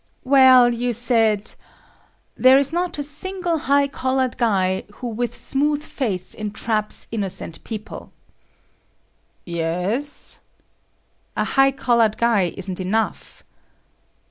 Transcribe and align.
"Well, 0.23 0.73
you 0.73 0.93
said,…… 0.93 1.53
there 2.35 2.57
is 2.57 2.73
not 2.73 2.97
a 2.97 3.03
single 3.03 3.59
high 3.69 3.87
collared 3.87 4.35
guy 4.39 4.81
who 4.93 5.07
with 5.09 5.35
smooth 5.35 5.83
face 5.83 6.33
entraps 6.33 7.07
innocent 7.11 7.63
people……." 7.63 8.11
"Yes." 9.45 10.39
"A 11.37 11.43
'high 11.43 11.71
collared 11.73 12.17
guy' 12.17 12.51
isn't 12.57 12.79
enough." 12.79 13.43